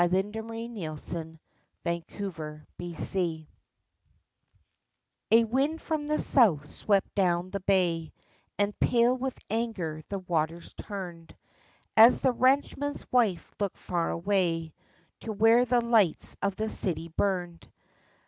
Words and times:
IVhy 0.01 0.33
Santa 0.97 1.37
Claus 1.83 2.33
Forgot, 2.33 3.47
A 5.29 5.43
wind 5.43 5.79
from 5.79 6.07
the 6.07 6.17
south 6.17 6.67
swept 6.67 7.13
down 7.13 7.51
the 7.51 7.59
bay 7.59 8.11
And 8.57 8.79
pale 8.79 9.15
with 9.15 9.37
anger 9.51 10.01
the 10.09 10.17
waters 10.17 10.73
turned 10.73 11.35
As 11.95 12.19
the 12.21 12.31
ranchman's 12.31 13.05
wife 13.11 13.53
looked 13.59 13.77
far 13.77 14.09
away 14.09 14.73
To 15.19 15.31
where 15.33 15.65
the 15.65 15.81
lights 15.81 16.35
of 16.41 16.55
the 16.55 16.71
city 16.71 17.09
burned. 17.09 17.69